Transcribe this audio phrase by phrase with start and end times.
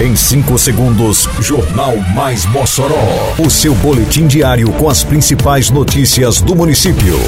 [0.00, 3.34] Em 5 segundos, Jornal Mais Mossoró.
[3.36, 7.18] O seu boletim diário com as principais notícias do município.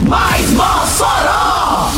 [0.00, 1.92] Mais Mossoró!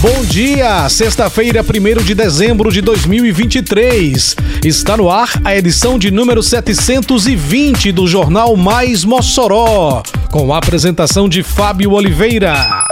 [0.00, 4.34] Bom dia, sexta-feira, 1 de dezembro de 2023.
[4.64, 10.02] Está no ar a edição de número 720 do Jornal Mais Mossoró,
[10.32, 12.87] com a apresentação de Fábio Oliveira.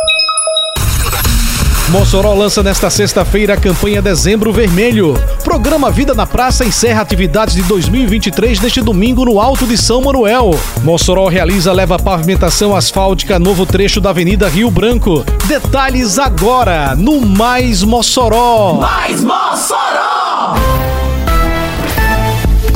[1.90, 5.14] Mossoró lança nesta sexta-feira a campanha Dezembro Vermelho.
[5.44, 10.50] Programa Vida na Praça encerra atividades de 2023 neste domingo no Alto de São Manuel.
[10.82, 15.24] Mossoró realiza leva pavimentação asfáltica novo trecho da Avenida Rio Branco.
[15.46, 18.74] Detalhes agora no Mais Mossoró.
[18.80, 20.85] Mais Mossoró!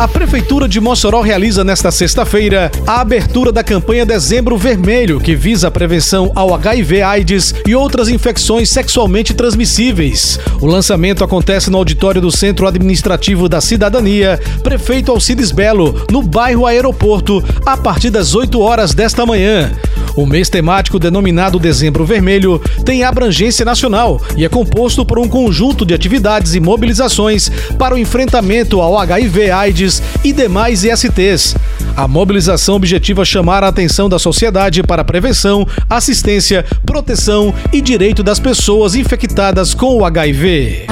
[0.00, 5.68] A Prefeitura de Mossoró realiza nesta sexta-feira a abertura da campanha Dezembro Vermelho, que visa
[5.68, 10.40] a prevenção ao HIV/AIDS e outras infecções sexualmente transmissíveis.
[10.58, 16.64] O lançamento acontece no auditório do Centro Administrativo da Cidadania, Prefeito Alcides Belo, no bairro
[16.64, 19.70] Aeroporto, a partir das 8 horas desta manhã.
[20.16, 25.86] O mês temático denominado Dezembro Vermelho tem abrangência nacional e é composto por um conjunto
[25.86, 29.89] de atividades e mobilizações para o enfrentamento ao HIV/AIDS
[30.22, 31.56] e demais ISTs.
[31.96, 38.22] A mobilização objetiva chamar a atenção da sociedade para a prevenção, assistência, proteção e direito
[38.22, 40.86] das pessoas infectadas com o HIV.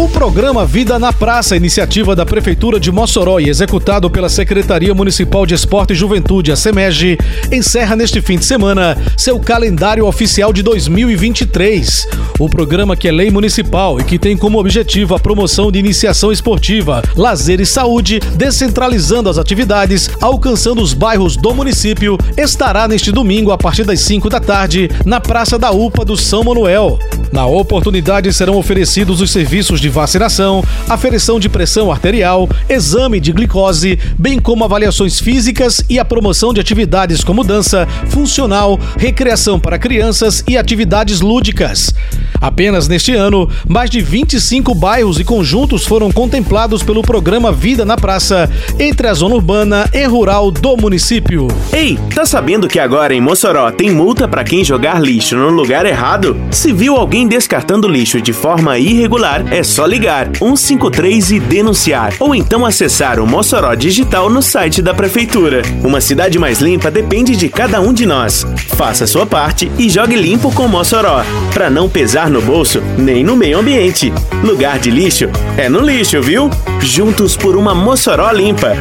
[0.00, 5.44] O programa Vida na Praça, iniciativa da Prefeitura de Mossoró e executado pela Secretaria Municipal
[5.44, 7.18] de Esporte e Juventude, a SEMEG,
[7.52, 12.08] encerra neste fim de semana seu calendário oficial de 2023.
[12.38, 16.32] O programa que é lei municipal e que tem como objetivo a promoção de iniciação
[16.32, 23.52] esportiva, lazer e saúde, descentralizando as atividades, alcançando os bairros do município, estará neste domingo
[23.52, 26.98] a partir das 5 da tarde na Praça da UPA do São Manuel.
[27.32, 33.98] Na oportunidade serão oferecidos os serviços de vacinação, aferição de pressão arterial, exame de glicose,
[34.18, 40.42] bem como avaliações físicas e a promoção de atividades como dança, funcional, recreação para crianças
[40.48, 41.94] e atividades lúdicas.
[42.40, 47.96] Apenas neste ano, mais de 25 bairros e conjuntos foram contemplados pelo programa Vida na
[47.96, 51.48] Praça, entre a zona urbana e rural do município.
[51.72, 55.84] Ei, tá sabendo que agora em Mossoró tem multa para quem jogar lixo no lugar
[55.84, 56.36] errado?
[56.50, 62.34] Se viu alguém descartando lixo de forma irregular, é só ligar 153 e denunciar, ou
[62.34, 65.62] então acessar o Mossoró Digital no site da prefeitura.
[65.84, 68.46] Uma cidade mais limpa depende de cada um de nós.
[68.76, 71.22] Faça sua parte e jogue limpo com Mossoró,
[71.52, 74.12] para não pesar no bolso nem no meio ambiente.
[74.42, 76.48] Lugar de lixo é no lixo, viu?
[76.80, 78.74] Juntos por uma Mossoró limpa.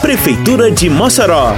[0.00, 1.54] Prefeitura de Mossoró.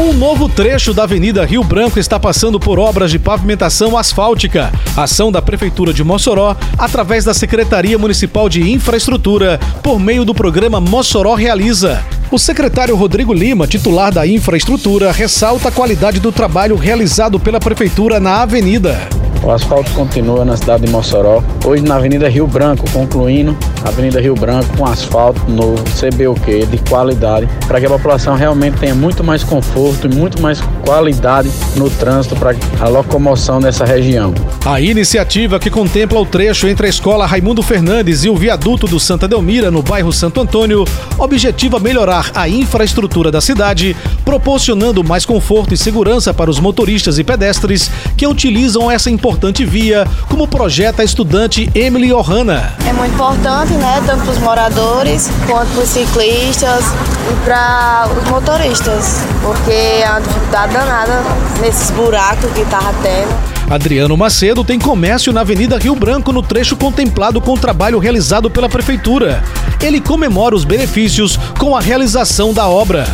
[0.00, 4.72] Um novo trecho da Avenida Rio Branco está passando por obras de pavimentação asfáltica.
[4.96, 10.80] Ação da Prefeitura de Mossoró, através da Secretaria Municipal de Infraestrutura, por meio do programa
[10.80, 12.02] Mossoró Realiza.
[12.30, 18.18] O secretário Rodrigo Lima, titular da infraestrutura, ressalta a qualidade do trabalho realizado pela Prefeitura
[18.18, 19.19] na avenida.
[19.42, 21.42] O asfalto continua na cidade de Mossoró.
[21.64, 26.78] Hoje na Avenida Rio Branco, concluindo a Avenida Rio Branco com asfalto novo, CBUQ, de
[26.88, 31.88] qualidade, para que a população realmente tenha muito mais conforto e muito mais qualidade no
[31.88, 34.34] trânsito para a locomoção nessa região.
[34.64, 39.00] A iniciativa que contempla o trecho entre a Escola Raimundo Fernandes e o viaduto do
[39.00, 40.84] Santa Delmira, no bairro Santo Antônio,
[41.18, 47.24] objetiva melhorar a infraestrutura da cidade, proporcionando mais conforto e segurança para os motoristas e
[47.24, 49.29] pedestres que utilizam essa importante
[49.64, 52.72] via, como projeta a estudante Emily Ohana.
[52.88, 56.84] É muito importante, né, tanto para os moradores quanto para os ciclistas
[57.30, 61.22] e para os motoristas, porque é uma dificuldade danada
[61.60, 63.59] nesses buracos que tava tendo.
[63.70, 68.50] Adriano Macedo tem comércio na Avenida Rio Branco no trecho contemplado com o trabalho realizado
[68.50, 69.44] pela Prefeitura.
[69.80, 73.06] Ele comemora os benefícios com a realização da obra.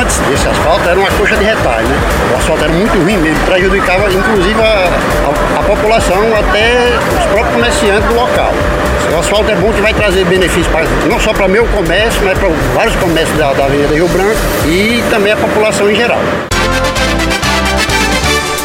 [0.00, 1.98] Antes desse asfalto era uma coxa de retalho, né?
[2.32, 4.88] O asfalto era muito ruim mesmo, prejudicava inclusive a,
[5.26, 8.54] a, a população, até os próprios comerciantes do local.
[9.14, 12.38] O asfalto é bom que vai trazer benefícios para, não só para meu comércio, mas
[12.38, 16.20] para vários comércios da, da Avenida Rio Branco e também a população em geral.